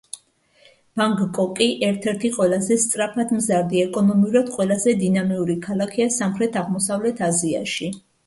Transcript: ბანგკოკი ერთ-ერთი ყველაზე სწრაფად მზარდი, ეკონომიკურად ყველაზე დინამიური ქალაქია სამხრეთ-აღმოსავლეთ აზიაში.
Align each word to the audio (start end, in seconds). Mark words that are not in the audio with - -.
ბანგკოკი 0.99 1.65
ერთ-ერთი 1.87 2.31
ყველაზე 2.37 2.77
სწრაფად 2.85 3.35
მზარდი, 3.41 3.83
ეკონომიკურად 3.89 4.49
ყველაზე 4.55 4.95
დინამიური 5.03 5.59
ქალაქია 5.69 6.09
სამხრეთ-აღმოსავლეთ 6.19 7.25
აზიაში. 7.31 7.93